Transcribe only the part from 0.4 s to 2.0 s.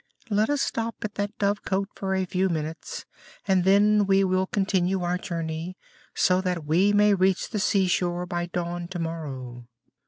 us stop at that dovecote